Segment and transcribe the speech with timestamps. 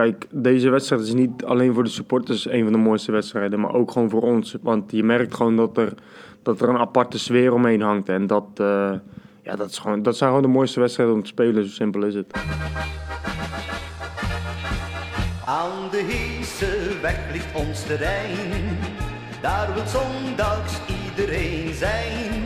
[0.00, 3.74] kijk, deze wedstrijd is niet alleen voor de supporters een van de mooiste wedstrijden, maar
[3.74, 4.56] ook gewoon voor ons.
[4.62, 5.94] Want je merkt gewoon dat er,
[6.42, 8.08] dat er een aparte sfeer omheen hangt.
[8.08, 8.92] En dat, uh,
[9.42, 12.02] ja, dat, is gewoon, dat zijn gewoon de mooiste wedstrijden om te spelen, zo simpel
[12.02, 12.32] is het.
[15.46, 18.78] Aan de Heese weg ligt ons terrein,
[19.40, 22.39] daar wil zondags iedereen zijn.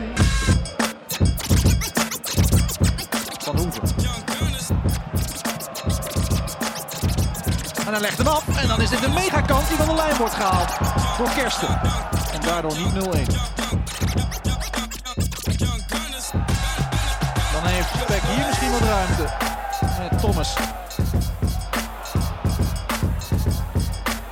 [7.85, 10.15] En hij legt hem af en dan is dit een megakant die van de lijn
[10.17, 10.77] wordt gehaald
[11.17, 11.79] door Kersten.
[12.33, 12.97] En daardoor niet 0-1.
[17.53, 19.33] Dan heeft Peck hier misschien wat ruimte
[19.99, 20.55] met Thomas.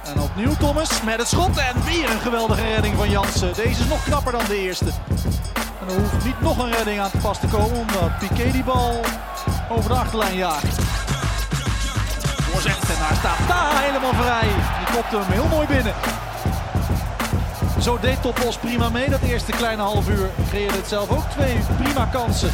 [0.04, 3.54] En opnieuw Thomas met het schot en weer een geweldige redding van Jansen.
[3.54, 4.90] Deze is nog knapper dan de eerste.
[5.82, 8.64] En er hoeft niet nog een redding aan te pas te komen omdat Piqué die
[8.64, 9.02] bal
[9.70, 10.73] over de achterlijn jaagt.
[12.66, 14.48] En daar staat daar helemaal vrij.
[14.78, 15.94] Die kopte hem heel mooi binnen.
[17.82, 20.30] Zo deed Topos prima mee dat eerste kleine half uur.
[20.50, 22.52] Creëerde het zelf ook twee prima kansen.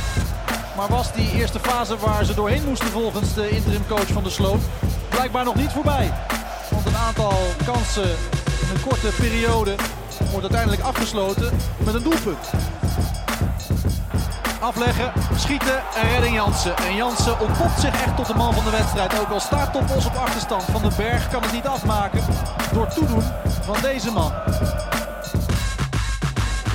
[0.78, 4.62] Maar was die eerste fase waar ze doorheen moesten volgens de interimcoach van de Sloot
[5.10, 6.14] blijkbaar nog niet voorbij.
[6.70, 7.34] Want een aantal
[7.66, 8.10] kansen
[8.62, 9.76] in een korte periode
[10.32, 12.50] wordt uiteindelijk afgesloten met een doelpunt.
[14.60, 16.78] Afleggen, schieten en redding Jansen.
[16.78, 19.20] En Jansen ontpopt zich echt tot de man van de wedstrijd.
[19.20, 20.64] Ook al staat Topos op achterstand.
[20.64, 22.24] Van den Berg kan het niet afmaken
[22.74, 23.24] door toedoen
[23.62, 24.34] van deze man.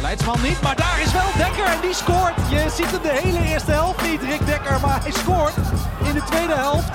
[0.03, 2.35] Leidsman niet, maar daar is wel Dekker en die scoort.
[2.49, 5.55] Je ziet hem de hele eerste helft niet, Rick Dekker, maar hij scoort
[6.05, 6.89] in de tweede helft.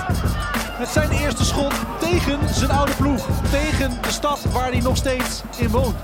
[0.78, 3.26] Met zijn eerste schot tegen zijn oude ploeg.
[3.50, 5.96] Tegen de stad waar hij nog steeds in woont.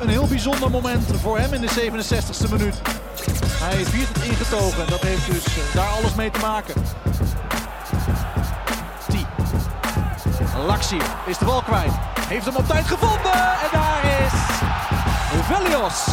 [0.00, 2.74] Een heel bijzonder moment voor hem in de 67e minuut.
[3.62, 4.86] Hij viert het ingetogen.
[4.86, 6.74] Dat heeft dus uh, daar alles mee te maken.
[9.08, 9.14] T.
[10.66, 11.92] Laxier is de bal kwijt.
[12.28, 13.32] Heeft hem op tijd gevonden.
[13.32, 14.32] En daar is
[15.42, 16.06] Velios.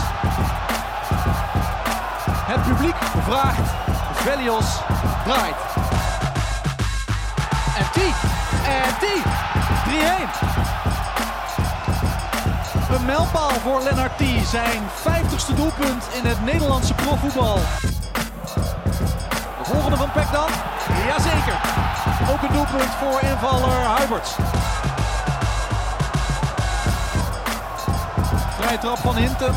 [2.46, 3.72] Het publiek vraagt.
[4.14, 4.66] Velios
[5.26, 5.56] draait.
[7.78, 7.98] En T.
[8.66, 9.06] En T.
[10.74, 10.77] 3-1.
[12.90, 14.12] Een mijlpaal voor Lennart.
[14.46, 17.56] Zijn 50ste doelpunt in het Nederlandse profvoetbal.
[19.58, 20.50] De volgende van Peck dan?
[21.08, 21.60] Jazeker.
[22.32, 24.36] Ook een doelpunt voor invaller Huiberts.
[28.60, 29.54] Vrije trap van Hinten.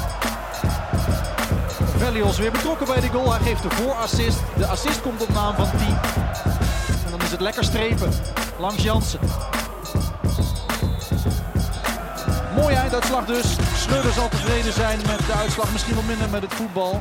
[1.97, 3.33] Velios weer betrokken bij de goal.
[3.33, 4.39] Hij geeft de voorassist.
[4.57, 5.81] De assist komt op naam van T.
[7.05, 8.13] En dan is het lekker strepen
[8.59, 9.21] langs Jansen.
[12.71, 13.57] Mooie einduitslag dus.
[13.75, 16.99] Schreuder zal tevreden zijn met de uitslag, misschien wat minder met het voetbal.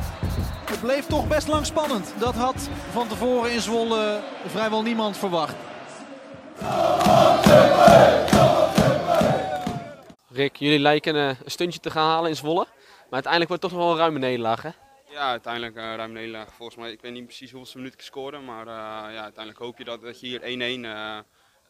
[0.70, 2.14] Het bleef toch best lang spannend.
[2.18, 5.54] Dat had van tevoren in Zwolle vrijwel niemand verwacht.
[10.28, 12.66] Rick, jullie lijken een stuntje te gaan halen in Zwolle.
[12.74, 14.70] Maar uiteindelijk wordt het toch nog wel een ruime nederlaag, hè?
[15.10, 16.48] Ja, uiteindelijk een uh, ruime nederlaag.
[16.56, 18.44] Volgens mij, ik weet niet precies hoeveel minuten scoren.
[18.44, 20.80] Maar uh, ja, uiteindelijk hoop je dat, dat je hier 1-1...
[20.84, 21.18] Uh,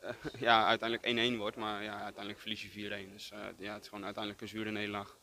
[0.38, 3.12] ja, uiteindelijk 1-1 wordt, maar ja, uiteindelijk verlies je 4-1.
[3.12, 5.16] Dus uh, ja, het is gewoon uiteindelijk een zure nederlaag.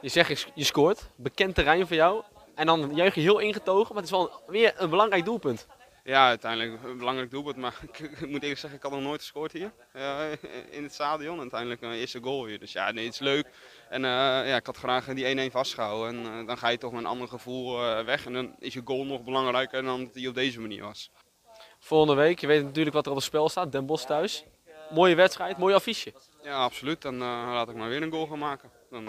[0.00, 2.22] Je zegt je scoort, bekend terrein voor jou.
[2.54, 5.66] En dan juich je heel ingetogen, maar het is wel weer een belangrijk doelpunt.
[6.04, 9.52] Ja, uiteindelijk een belangrijk doelpunt, maar ik, moet eerlijk zeggen, ik had nog nooit gescoord
[9.52, 10.32] hier uh,
[10.70, 11.34] in het stadion.
[11.34, 12.58] En uiteindelijk mijn eerste goal weer.
[12.58, 13.46] Dus ja, nee, het is leuk.
[13.88, 14.10] En uh,
[14.48, 16.24] ja, ik had graag die 1-1 vastgehouden.
[16.24, 18.26] En uh, dan ga je toch met een ander gevoel weg.
[18.26, 21.10] En dan is je goal nog belangrijker dan dat hij op deze manier was.
[21.82, 24.44] Volgende week, je weet natuurlijk wat er op het spel staat, Den Bosch thuis.
[24.90, 26.12] Mooie wedstrijd, mooi affiche.
[26.42, 27.02] Ja, absoluut.
[27.02, 28.70] Dan laat ik maar weer een goal gaan maken.
[28.90, 29.08] Dan,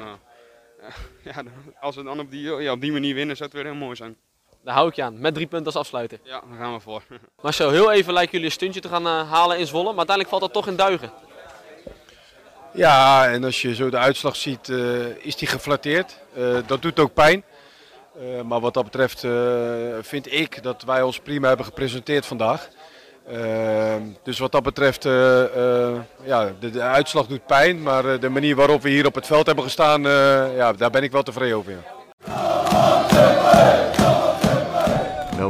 [1.23, 1.43] ja,
[1.79, 3.95] als we dan op die, ja, op die manier winnen, zou het weer heel mooi
[3.95, 4.17] zijn.
[4.63, 6.19] Daar hou ik je aan, met drie punten als afsluiter.
[6.23, 7.03] Ja, daar gaan we voor.
[7.41, 9.97] Maar zo, heel even lijken jullie een stuntje te gaan uh, halen in Zwolle, maar
[9.97, 11.11] uiteindelijk valt dat toch in duigen.
[12.73, 16.17] Ja, en als je zo de uitslag ziet, uh, is die geflatteerd.
[16.37, 17.43] Uh, dat doet ook pijn.
[18.45, 19.19] Maar wat dat betreft
[20.01, 22.69] vind ik dat wij ons prima hebben gepresenteerd vandaag.
[24.23, 25.03] dus wat dat betreft,
[26.23, 29.45] ja, de, de, uitslag doet pijn, maar de manier waarop we hier op het veld
[29.45, 30.01] hebben gestaan,
[30.55, 31.71] ja, daar ben ik wel tevreden over.
[31.71, 32.00] Ja.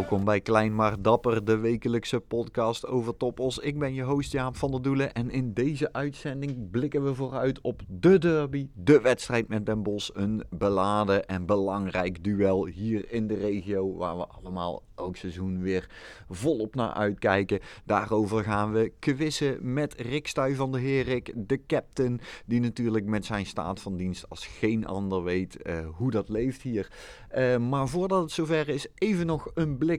[0.01, 3.57] Welkom bij Klein maar Dapper, de wekelijkse podcast over Topos.
[3.57, 7.61] Ik ben je host Jaap van der Doelen en in deze uitzending blikken we vooruit
[7.61, 10.09] op de derby, de wedstrijd met Den Bosch.
[10.13, 15.89] Een beladen en belangrijk duel hier in de regio waar we allemaal elk seizoen weer
[16.29, 17.59] volop naar uitkijken.
[17.85, 23.25] Daarover gaan we quizzen met Rick Stuy van de Herik, de captain, die natuurlijk met
[23.25, 26.91] zijn staat van dienst als geen ander weet uh, hoe dat leeft hier.
[27.37, 29.90] Uh, maar voordat het zover is, even nog een blik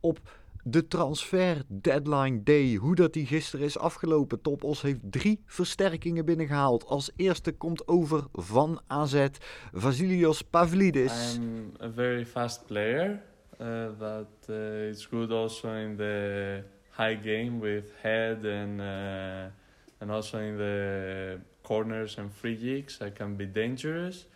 [0.00, 0.20] op
[0.64, 2.74] de transfer deadline day.
[2.74, 4.40] Hoe dat die gisteren is afgelopen.
[4.40, 6.86] Topos heeft drie versterkingen binnengehaald.
[6.86, 9.26] Als eerste komt over van AZ
[9.72, 11.36] Vasilios Pavlidis.
[11.36, 13.22] I'm a very fast player,
[13.60, 16.62] uh, but uh, it's good also in the
[16.96, 19.50] high game with head and uh,
[19.98, 23.00] and also in the corners and free kicks.
[23.00, 24.26] I can be dangerous,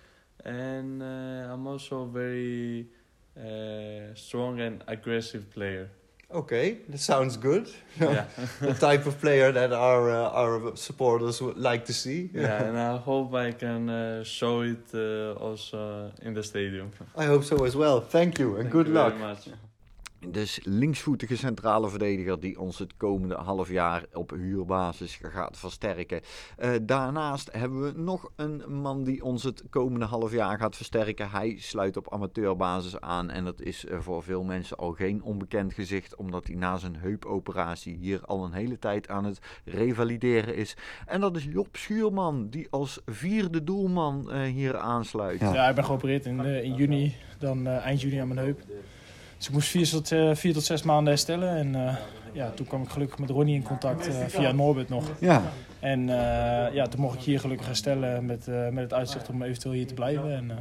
[0.44, 2.88] and uh, I'm also very
[3.38, 5.88] uh, strong and aggressive player.
[6.30, 7.70] Okay, that sounds good.
[7.98, 8.26] yeah,
[8.60, 12.28] the type of player that our uh, our supporters would like to see.
[12.34, 16.90] yeah, and I hope I can uh, show it uh, also in the stadium.
[17.16, 18.00] I hope so as well.
[18.00, 19.14] Thank you and Thank good you luck.
[20.26, 26.20] Dus linksvoetige centrale verdediger die ons het komende half jaar op huurbasis gaat versterken.
[26.56, 31.30] Eh, daarnaast hebben we nog een man die ons het komende half jaar gaat versterken.
[31.30, 35.74] Hij sluit op amateurbasis aan en dat is eh, voor veel mensen al geen onbekend
[35.74, 40.76] gezicht, omdat hij na zijn heupoperatie hier al een hele tijd aan het revalideren is.
[41.06, 45.40] En dat is Job Schuurman, die als vierde doelman eh, hier aansluit.
[45.40, 48.60] Ja, ik ben geopereerd in, in juni, dan eind juni aan mijn heup.
[49.38, 51.56] Dus ik moest vier tot, eh, vier tot zes maanden herstellen.
[51.56, 51.96] En eh,
[52.32, 55.04] ja, toen kwam ik gelukkig met Ronnie in contact eh, via Norbert nog.
[55.18, 55.42] Ja.
[55.80, 59.42] En eh, ja, toen mocht ik hier gelukkig herstellen met, eh, met het uitzicht om
[59.42, 60.36] eventueel hier te blijven.
[60.36, 60.56] En eh,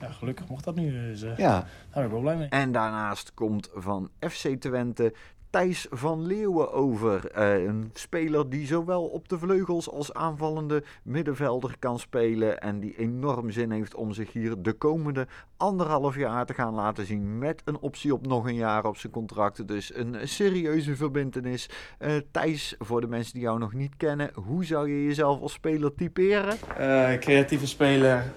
[0.00, 0.92] ja, gelukkig mocht dat nu.
[0.92, 1.36] Dus ja.
[1.36, 2.48] daar ben ik wel blij mee.
[2.48, 5.14] En daarnaast komt van FC Twente
[5.56, 7.30] Thijs van Leeuwen over.
[7.30, 12.60] Eh, een speler die zowel op de vleugels als aanvallende middenvelder kan spelen.
[12.60, 15.26] En die enorm zin heeft om zich hier de komende
[15.56, 17.38] anderhalf jaar te gaan laten zien.
[17.38, 19.68] Met een optie op nog een jaar op zijn contract.
[19.68, 21.70] Dus een serieuze verbindenis.
[21.98, 25.52] Eh, Thijs, voor de mensen die jou nog niet kennen, hoe zou je jezelf als
[25.52, 26.56] speler typeren?
[26.76, 28.32] Eh, creatieve speler,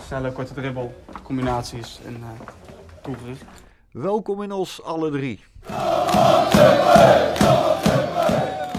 [0.00, 2.26] snelle korte dribbel, combinaties en uh,
[3.02, 3.66] toegericht.
[3.98, 5.40] Welkom in ons, alle drie.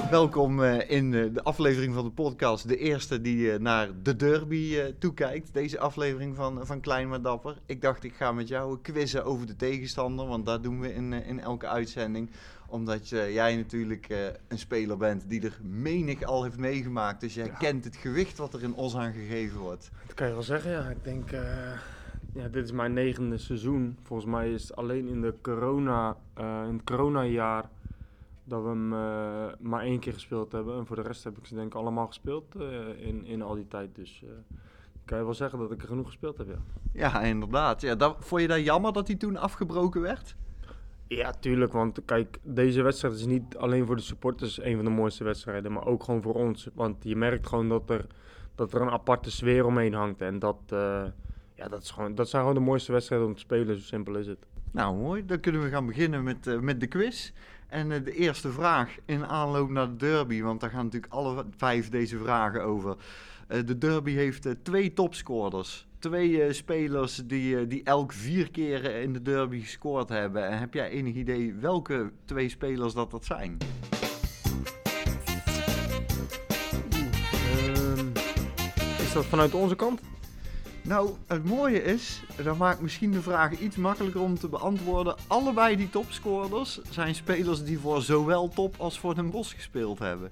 [0.10, 2.68] Welkom uh, in uh, de aflevering van de podcast.
[2.68, 5.54] De eerste die uh, naar de derby toekijkt.
[5.54, 7.58] Deze aflevering van, van Klein maar Dapper.
[7.66, 10.28] Ik dacht, ik ga met jou quizzen over de tegenstander.
[10.28, 12.30] Want dat doen we in, in elke uitzending.
[12.68, 14.08] Omdat jij natuurlijk
[14.48, 17.22] een speler bent die er menig al heeft meegemaakt.
[17.22, 17.58] Dus jij ja.
[17.58, 19.90] kent het gewicht wat er in Os aan gegeven wordt.
[20.06, 20.90] Dat kan je wel zeggen, ja.
[20.90, 21.30] Ik denk
[22.34, 23.98] ja, dit is mijn negende seizoen.
[24.04, 27.70] Volgens mij is het alleen in, de corona, uh, in het coronajaar
[28.44, 30.78] dat we hem uh, maar één keer gespeeld hebben.
[30.78, 33.56] En voor de rest heb ik ze denk ik allemaal gespeeld uh, in, in al
[33.56, 33.96] die tijd.
[33.96, 34.24] Dus
[35.06, 36.58] kan je wel zeggen dat ik er genoeg gespeeld heb, ja.
[36.94, 37.82] Ja, inderdaad.
[37.82, 40.36] Ja, dat, vond je dat jammer dat hij toen afgebroken werd?
[41.08, 41.72] Ja, tuurlijk.
[41.74, 45.72] Want kijk, deze wedstrijd is niet alleen voor de supporters een van de mooiste wedstrijden.
[45.72, 46.70] Maar ook gewoon voor ons.
[46.74, 48.06] Want je merkt gewoon dat er,
[48.56, 50.22] dat er een aparte sfeer omheen hangt.
[50.22, 50.74] En dat...
[51.60, 54.16] Ja, dat, is gewoon, dat zijn gewoon de mooiste wedstrijden om te spelen, zo simpel
[54.16, 54.46] is het.
[54.72, 55.26] Nou, mooi.
[55.26, 57.32] Dan kunnen we gaan beginnen met, uh, met de quiz.
[57.68, 61.46] En uh, de eerste vraag in aanloop naar de derby, want daar gaan natuurlijk alle
[61.58, 62.96] vijf deze vragen over.
[63.48, 65.88] Uh, de derby heeft twee topscorers.
[66.00, 70.48] Twee spelers die, die elk vier keer in de derby gescoord hebben.
[70.48, 73.58] En heb jij enig idee welke twee spelers dat dat zijn?
[77.76, 78.12] Um,
[79.00, 80.02] is dat vanuit onze kant?
[80.90, 85.16] Nou, het mooie is, dat maakt misschien de vraag iets makkelijker om te beantwoorden.
[85.28, 90.32] Allebei die topscorers zijn spelers die voor zowel top als voor Den Bosch gespeeld hebben.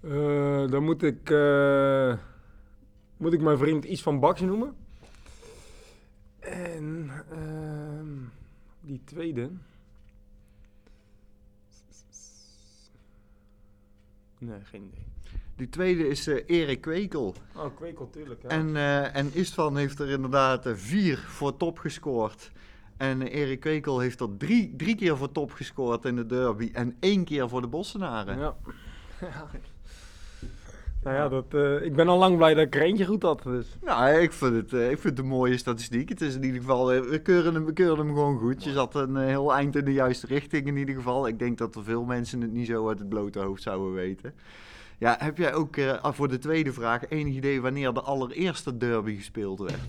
[0.00, 2.14] Uh, dan moet ik, uh,
[3.16, 4.74] moet ik mijn vriend iets van Baks noemen.
[6.38, 8.28] En uh,
[8.80, 9.50] die tweede.
[14.38, 15.11] Nee, geen idee.
[15.62, 17.34] Die tweede is uh, Erik Kwekel.
[17.56, 18.42] Oh, Kwekel, tuurlijk.
[18.42, 18.48] Ja.
[18.48, 22.50] En, uh, en Istvan heeft er inderdaad uh, vier voor top gescoord.
[22.96, 26.70] En Erik Kwekel heeft er drie, drie keer voor top gescoord in de derby.
[26.72, 28.38] En één keer voor de Bossenaren.
[28.38, 28.56] Ja.
[29.20, 29.50] ja.
[31.02, 33.42] Nou ja, dat, uh, ik ben al lang blij dat ik er eentje goed had.
[33.42, 33.76] Dus.
[33.84, 36.08] Nou, ik vind, het, uh, ik vind het een mooie statistiek.
[36.08, 38.64] Het is in ieder geval, uh, we, keuren hem, we keuren hem gewoon goed.
[38.64, 41.28] Je zat een heel eind in de juiste richting in ieder geval.
[41.28, 44.34] Ik denk dat er veel mensen het niet zo uit het blote hoofd zouden weten.
[45.02, 49.16] Ja, heb jij ook uh, voor de tweede vraag enig idee wanneer de allereerste derby
[49.16, 49.80] gespeeld werd?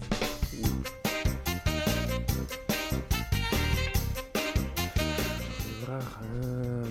[5.83, 6.19] Vraag.
[6.43, 6.85] Uh...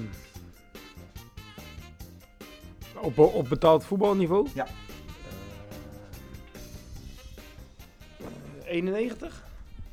[3.00, 4.48] Op, op betaald voetbalniveau?
[4.54, 4.66] Ja.
[8.20, 8.26] Uh,
[8.64, 9.44] 91?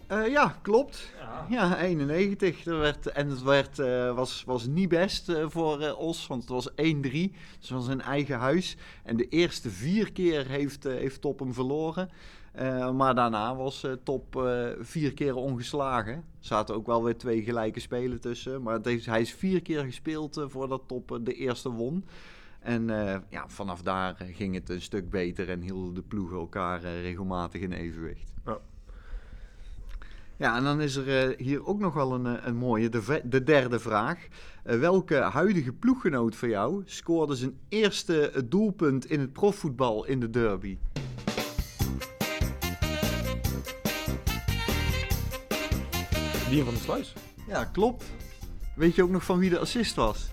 [0.10, 1.14] Eh, ja, klopt.
[1.50, 2.66] Ja, 91.
[2.66, 6.52] Er werd, en het werd, eh, was, was niet best eh, voor Os, want het
[6.52, 6.74] was 1-3.
[6.76, 8.78] Dus het was een eigen huis.
[9.04, 12.10] En de eerste vier keer heeft, heeft Top hem verloren.
[12.96, 14.50] Maar daarna was Top
[14.80, 16.14] vier keer ongeslagen.
[16.14, 18.62] Er zaten ook wel weer twee gelijke spelen tussen.
[18.62, 22.06] Maar heeft, hij is vier keer gespeeld voordat Top de eerste won.
[22.60, 22.88] En
[23.30, 27.72] ja, vanaf daar ging het een stuk beter en hielden de ploegen elkaar regelmatig in
[27.72, 28.34] evenwicht.
[28.46, 28.60] Ja.
[30.40, 33.22] Ja, en dan is er eh, hier ook nog wel een, eh, een mooie, de,
[33.24, 34.28] de derde vraag.
[34.64, 40.30] Eh, welke huidige ploeggenoot van jou scoorde zijn eerste doelpunt in het profvoetbal in de
[40.30, 40.78] derby?
[46.50, 47.14] Dien van der Sluis.
[47.48, 48.04] Ja, klopt.
[48.76, 50.30] Weet je ook nog van wie de assist was?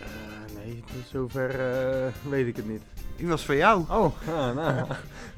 [0.00, 2.82] Eh, nee, tot zover eh, weet ik het niet.
[3.16, 3.84] Die was van jou.
[3.90, 4.86] Oh, ja, nou,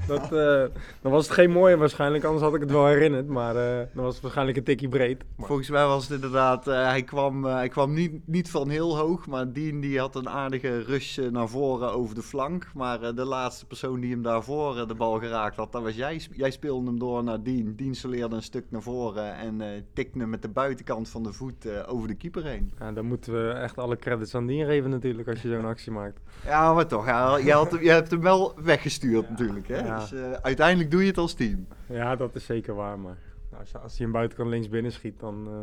[0.07, 0.63] dat, eh,
[1.01, 3.27] dan was het geen mooie waarschijnlijk, anders had ik het wel herinnerd.
[3.27, 5.23] Maar eh, dan was het waarschijnlijk een tikje breed.
[5.35, 8.97] Maar- Volgens mij was het inderdaad, eh, hij kwam, hij kwam niet, niet van heel
[8.97, 12.67] hoog, maar Dien die had een aardige rush naar voren over de flank.
[12.73, 16.21] Maar de laatste persoon die hem daarvoor de bal geraakt had, dat was jij.
[16.31, 17.75] Jij speelde hem door naar Dien.
[17.75, 19.61] Dien soleerde een stuk naar voren en
[19.93, 22.71] tikte hem met de buitenkant van de voet over de keeper heen.
[22.79, 25.91] Ja, dan moeten we echt alle credits aan Dien geven natuurlijk als je zo'n actie
[25.91, 26.19] maakt.
[26.45, 29.67] Ja, maar toch, ja, je, had hem, je hebt hem wel weggestuurd natuurlijk.
[29.67, 29.77] Hè?
[29.85, 29.99] Ja.
[29.99, 31.67] Dus eh, uiteindelijk doe je het als team.
[31.89, 32.99] Ja, dat is zeker waar.
[32.99, 33.17] Maar
[33.59, 35.53] als, je- als hij een buitenkant links binnen schiet, dan eh,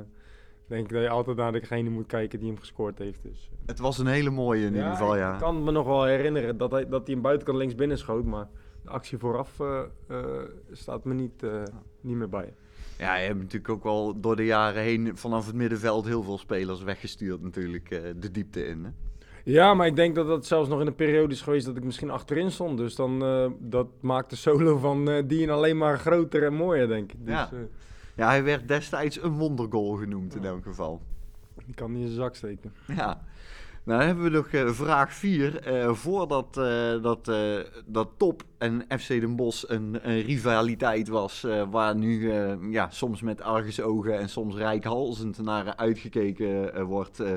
[0.66, 3.22] denk ik dat je altijd naar degene moet kijken die hem gescoord heeft.
[3.22, 3.50] Dus.
[3.66, 5.32] Het was een hele mooie in ieder geval, ja.
[5.32, 8.24] Ik kan me nog wel herinneren dat hij, dat hij een buitenkant links binnen schoot,
[8.24, 8.48] maar
[8.82, 10.24] de actie vooraf eh, eh,
[10.72, 11.62] staat me niet, eh,
[12.00, 12.54] niet meer bij.
[12.98, 16.38] Ja, je hebt natuurlijk ook wel door de jaren heen vanaf het middenveld heel veel
[16.38, 18.84] spelers weggestuurd natuurlijk eh, de diepte in.
[18.84, 18.90] Hè?
[19.48, 21.84] Ja, maar ik denk dat dat zelfs nog in een periode is geweest dat ik
[21.84, 22.78] misschien achterin stond.
[22.78, 26.88] Dus dan eh, dat maakt de solo van eh Dien alleen maar groter en mooier,
[26.88, 27.18] denk ik.
[27.26, 27.48] Dus, Ja.
[27.52, 27.58] eh,
[28.16, 31.00] Ja, hij werd destijds een wondergoal genoemd in elk geval.
[31.66, 32.72] die kan niet in zijn zak steken.
[32.86, 33.22] Ja.
[33.86, 35.60] Nou, hebben we nog eh, vraag 4.
[35.94, 41.62] voordat eh, dat, eh, dat Top en FC Den Bosch een, een rivaliteit was, eh,
[41.70, 47.34] waar nu eh, ja, soms met argusogen en soms rijkhalzend naar uitgekeken eh, wordt, eh,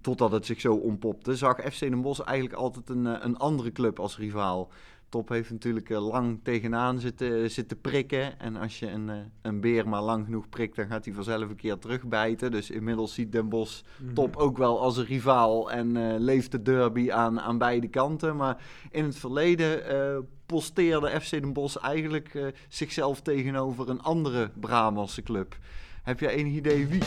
[0.00, 3.72] totdat het zich zo ontpopte, zag FC Den Bosch eigenlijk altijd een, eh, een andere
[3.72, 4.70] club als rivaal.
[5.08, 8.40] Top heeft natuurlijk eh, lang tegenaan zitten, zitten prikken.
[8.40, 11.48] En als je een, eh, een beer maar lang genoeg prikt, dan gaat hij vanzelf
[11.48, 12.50] een keer terugbijten.
[12.50, 13.82] Dus inmiddels ziet Den Bosch
[14.14, 18.36] Top ook wel als een rivaal en eh, leeft de derby aan, aan beide kanten.
[18.36, 24.50] Maar in het verleden eh, posteerde FC Den Bosch eigenlijk eh, zichzelf tegenover een andere
[24.60, 25.56] Brabantse club.
[26.02, 27.02] Heb jij enig idee wie?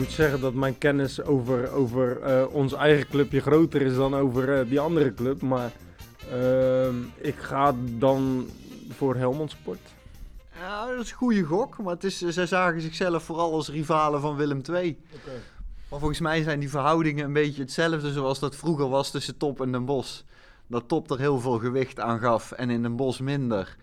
[0.00, 4.58] Moet zeggen dat mijn kennis over, over eh, ons eigen clubje groter is dan over
[4.58, 5.42] eh, die andere club.
[5.42, 5.72] Maar
[6.30, 8.48] ehm, ik ga dan
[8.88, 9.78] voor Helmond Sport.
[10.58, 14.20] Ja, dat is een goede gok, maar het is, zij zagen zichzelf vooral als rivalen
[14.20, 14.98] van Willem II.
[15.88, 19.60] Maar volgens mij zijn die verhoudingen een beetje hetzelfde zoals dat vroeger was tussen Top
[19.60, 20.20] en Den Bosch.
[20.66, 23.76] Dat Top er heel veel gewicht aan gaf en in Den Bosch minder.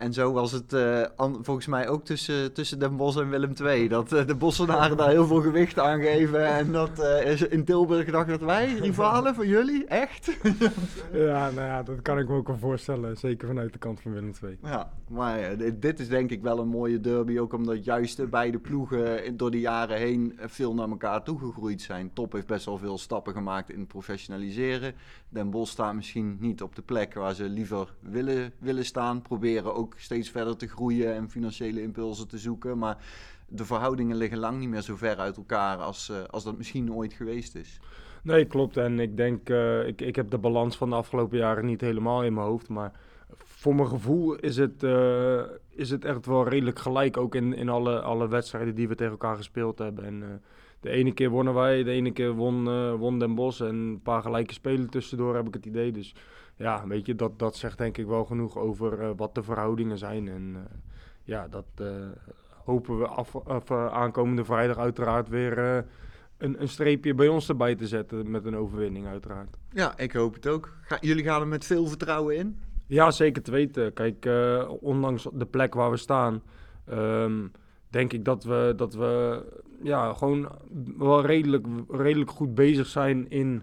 [0.00, 0.74] En zo was het
[1.16, 3.88] an- volgens mij ook tussen, tussen Den Bosch en Willem II.
[3.88, 6.46] Dat eh, de Bossenaren daar heel veel gewicht aan geven.
[6.46, 10.30] En dat is in Tilburg gedacht dat wij, rivalen van jullie, echt?
[11.12, 13.16] Ja, nou ja, dat kan ik me ook wel voorstellen.
[13.16, 14.58] Zeker vanuit de kant van Willem II.
[14.62, 17.38] Ja, maar dit- is denk ik wel een mooie derby.
[17.38, 22.10] Ook omdat juist de beide ploegen door de jaren heen veel naar elkaar toegegroeid zijn.
[22.12, 24.94] Top heeft best wel veel stappen gemaakt in het professionaliseren.
[25.28, 29.22] Den Bosch staat misschien niet op de plek waar ze liever willen, willen staan.
[29.22, 32.78] Proberen ook steeds verder te groeien en financiële impulsen te zoeken.
[32.78, 32.98] Maar
[33.50, 36.92] de verhoudingen liggen lang niet meer zo ver uit elkaar als, eh, als dat misschien
[36.92, 37.80] ooit geweest is.
[38.22, 38.76] Nee, klopt.
[38.76, 42.24] En ik denk, eh, ik, ik heb de balans van de afgelopen jaren niet helemaal
[42.24, 42.68] in mijn hoofd.
[42.68, 42.92] Maar
[43.34, 47.16] voor mijn gevoel is het, eh, is het echt wel redelijk gelijk.
[47.16, 50.04] Ook in, in alle, alle wedstrijden die we tegen elkaar gespeeld hebben.
[50.04, 50.42] En
[50.80, 52.64] de ene keer wonnen wij, de ene keer won,
[52.98, 53.60] won Den Bosch.
[53.60, 55.92] En een paar gelijke spelen tussendoor heb ik het idee.
[55.92, 56.14] Dus
[56.60, 59.98] ja, weet je, dat, dat zegt denk ik wel genoeg over eh, wat de verhoudingen
[59.98, 60.28] zijn.
[60.28, 60.76] En eh,
[61.24, 61.86] ja, dat eh,
[62.64, 65.58] hopen we af, af, aankomende vrijdag uiteraard weer...
[66.38, 69.56] een, een streepje bij ons erbij te zetten met een overwinning uiteraard.
[69.70, 70.72] Ja, ik hoop het ook.
[70.82, 72.60] Ga, jullie gaan er met veel vertrouwen in?
[72.86, 73.92] Ja, zeker te weten.
[73.92, 74.28] Kijk,
[74.80, 76.42] ondanks de plek waar we staan,
[76.84, 77.46] ehm,
[77.88, 79.42] denk ik dat we, dat we
[79.82, 80.48] ja, gewoon
[80.98, 83.62] wel redelijk, redelijk goed bezig zijn in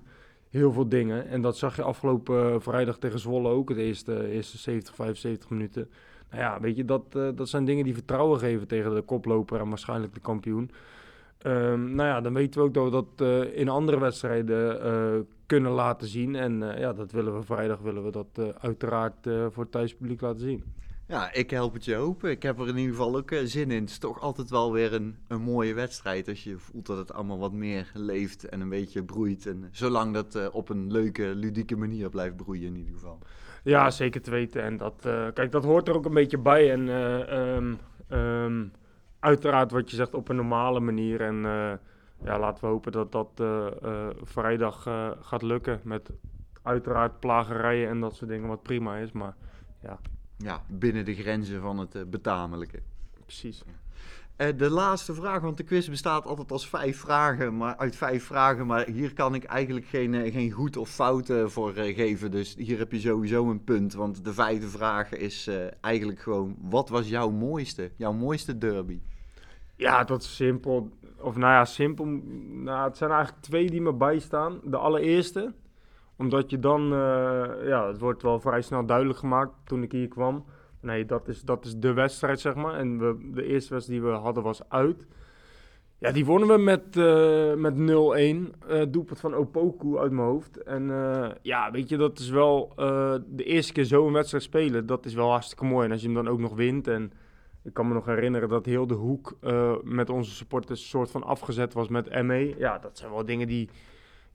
[0.49, 1.27] heel veel dingen.
[1.27, 5.49] En dat zag je afgelopen eh, vrijdag tegen Zwolle ook, de eerste, eerste 70, 75
[5.49, 5.89] minuten.
[6.29, 9.59] Nou ja, weet je, dat, eh, dat zijn dingen die vertrouwen geven tegen de koploper
[9.59, 10.71] en waarschijnlijk de kampioen.
[11.37, 15.71] Ehm, nou ja, dan weten we ook dat we dat eh, in andere wedstrijden kunnen
[15.71, 16.35] laten zien.
[16.35, 20.63] En ja, dat willen we vrijdag willen we dat uiteraard voor het thuispubliek laten zien.
[21.07, 22.29] Ja, ik help het je hopen.
[22.29, 23.81] Ik heb er in ieder geval ook eh, zin in.
[23.81, 26.27] Het is toch altijd wel weer een, een mooie wedstrijd.
[26.27, 29.45] Als je voelt dat het allemaal wat meer leeft en een beetje broeit.
[29.45, 33.19] En zolang dat eh, op een leuke, ludieke manier blijft broeien in ieder geval.
[33.63, 34.63] Ja, zeker te weten.
[34.63, 36.71] En dat, eh, kijk, dat hoort er ook een beetje bij.
[36.71, 37.73] En eh, ehm,
[38.07, 38.65] ehm,
[39.19, 41.21] uiteraard wat je zegt op een normale manier.
[41.21, 41.35] En
[42.23, 43.43] ja, laten we hopen dat dat
[44.23, 44.81] vrijdag
[45.21, 45.79] gaat lukken.
[45.83, 46.09] Met
[46.61, 49.11] uiteraard plagerijen en dat soort dingen, wat prima is.
[49.11, 49.35] Maar
[49.81, 49.99] ja,
[50.37, 52.79] Ja, binnen de grenzen van het eh, betamelijke.
[53.25, 53.63] precies.
[54.35, 58.23] Eh, de laatste vraag, want de quiz bestaat altijd als vijf vragen, maar uit vijf
[58.23, 58.65] vragen.
[58.65, 62.31] Maar hier kan ik eigenlijk geen, eh, geen goed of fout voor geven.
[62.31, 63.93] Dus hier heb je sowieso een punt.
[63.93, 65.49] Want de vijfde vraag is
[65.81, 68.99] eigenlijk gewoon: wat was jouw mooiste, jouw mooiste derby?
[69.75, 70.89] Ja, dat is simpel.
[71.19, 72.05] Of nou ja, simpel.
[72.05, 74.59] Nou, het zijn eigenlijk twee die me bijstaan.
[74.63, 75.53] De allereerste,
[76.17, 80.07] omdat je dan, eh, ja, het wordt wel vrij snel duidelijk gemaakt toen ik hier
[80.07, 80.45] kwam.
[80.81, 82.73] Nee, dat is, dat is de wedstrijd, zeg maar.
[82.73, 85.07] En we, de eerste wedstrijd die we hadden was uit.
[85.99, 88.53] Ja, die wonnen we met, eh, met 0-1.
[88.67, 90.63] eh doelpunt van Opoku uit mijn hoofd.
[90.63, 90.87] En
[91.41, 92.73] ja, weet je, dat is wel
[93.25, 94.85] de eerste keer zo'n wedstrijd spelen.
[94.85, 95.85] Dat is wel hartstikke mooi.
[95.85, 96.87] En als je hem dan ook nog wint.
[96.87, 97.11] En
[97.63, 99.37] ik kan me nog herinneren dat heel de hoek
[99.83, 102.55] met onze supporters soort van afgezet was met ME.
[102.57, 103.69] Ja, dat zijn wel dingen die...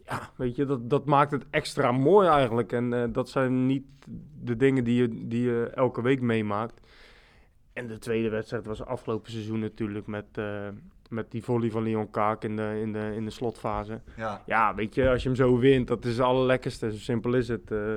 [0.07, 2.73] Ja, weet je, dat, dat maakt het extra mooi eigenlijk.
[2.73, 3.85] En eh, dat zijn niet
[4.43, 6.81] de dingen die je, die je elke week meemaakt.
[7.73, 10.69] En de tweede wedstrijd was afgelopen seizoen natuurlijk met, eh,
[11.09, 14.01] met die volley van Leon Kaak in de, in, de, in de slotfase.
[14.17, 16.93] Ja, Ja, weet je, als je hem zo wint, dat is het allerlekkerste.
[16.93, 17.71] Zo simpel is het.
[17.71, 17.97] Eh,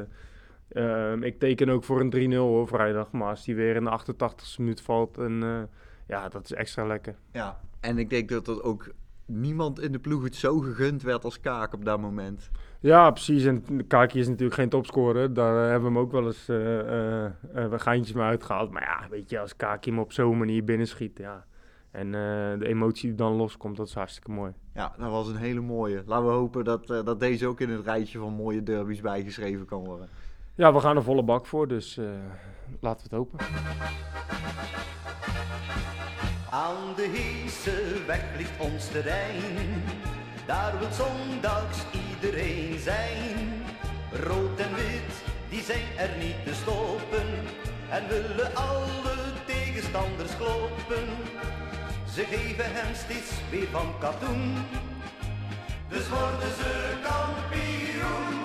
[0.67, 3.11] ehm, ik teken ook voor een 3-0 hoor, vrijdag.
[3.11, 5.69] Maar als die weer in de 88e minuut valt, en,
[6.07, 7.15] ja, dat is extra lekker.
[7.31, 7.59] ja.
[7.79, 8.93] En ik denk dat er ook
[9.25, 12.49] niemand in de ploeg het zo gegund werd als Kaak op dat moment.
[12.79, 13.45] Ja, precies.
[13.45, 15.33] En Kaki is natuurlijk geen topscorer.
[15.33, 18.71] Daar hebben we hem ook wel eens eh, geintjes mee uitgehaald.
[18.71, 21.45] Maar ja, weet je, als Kaki hem op zo'n manier binnenschiet, ja.
[21.91, 22.11] En
[22.59, 24.51] de emotie die dan loskomt, dat is hartstikke mooi.
[24.73, 26.03] Ja, dat was een hele mooie.
[26.05, 29.85] Laten we hopen dat, dat deze ook in het rijtje van mooie derbies bijgeschreven kan
[29.85, 30.07] worden.
[30.55, 31.99] Ja, we gaan er volle bak voor, dus
[32.79, 33.39] laten we het hopen.
[36.55, 39.83] Aan de Heese weg ligt ons terrein.
[40.45, 43.63] Daar wil zondags iedereen zijn.
[44.11, 45.13] Rood en wit,
[45.49, 47.27] die zijn er niet te stoppen.
[47.89, 51.07] En willen alle tegenstanders kloppen.
[52.13, 54.55] Ze geven hen steeds weer van katoen.
[55.89, 58.44] Dus worden ze kampioen.